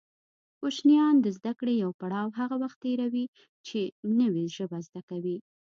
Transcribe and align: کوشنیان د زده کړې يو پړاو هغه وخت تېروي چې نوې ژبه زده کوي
کوشنیان 0.59 1.15
د 1.21 1.27
زده 1.37 1.53
کړې 1.59 1.73
يو 1.83 1.91
پړاو 1.99 2.35
هغه 2.39 2.55
وخت 2.63 2.77
تېروي 2.83 3.25
چې 3.67 3.79
نوې 4.19 4.45
ژبه 4.55 4.77
زده 4.87 5.01
کوي 5.09 5.37